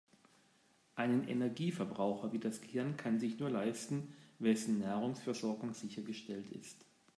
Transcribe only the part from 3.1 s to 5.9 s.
sich nur leisten, wessen Nahrungsversorgung